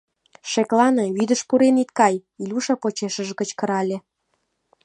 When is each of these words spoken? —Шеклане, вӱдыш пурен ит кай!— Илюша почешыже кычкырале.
—Шеклане, 0.51 1.05
вӱдыш 1.15 1.41
пурен 1.47 1.75
ит 1.83 1.89
кай!— 1.99 2.15
Илюша 2.41 2.75
почешыже 2.81 3.33
кычкырале. 3.39 3.97